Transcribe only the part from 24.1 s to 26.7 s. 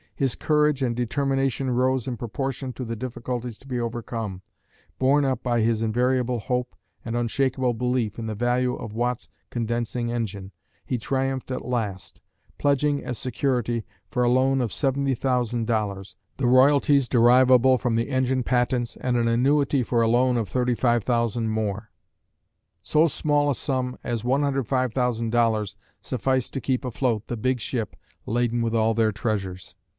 $105,000 sufficed to